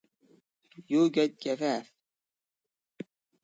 [0.89, 1.93] يوجد جفاف.